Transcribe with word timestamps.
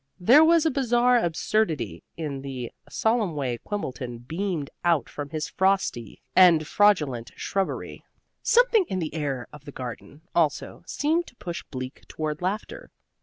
There 0.19 0.43
was 0.43 0.65
a 0.65 0.71
bizarre 0.71 1.17
absurdity 1.19 2.03
in 2.17 2.41
the 2.41 2.71
solemn 2.89 3.35
way 3.35 3.59
Quimbleton 3.59 4.17
beamed 4.27 4.71
out 4.83 5.07
from 5.07 5.29
his 5.29 5.47
frosty 5.47 6.23
and 6.35 6.65
fraudulent 6.65 7.29
shrubbery. 7.35 8.03
Something 8.41 8.85
in 8.87 8.97
the 8.97 9.13
air 9.13 9.47
of 9.53 9.65
the 9.65 9.71
garden, 9.71 10.23
also, 10.33 10.81
seemed 10.87 11.27
to 11.27 11.35
push 11.35 11.61
Bleak 11.69 12.01
toward 12.07 12.41
laughter. 12.41 12.89